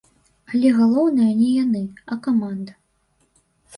Але 0.53 0.69
галоўнае 0.77 1.29
не 1.41 1.49
яны, 1.63 1.81
а 2.15 2.21
каманда. 2.29 2.73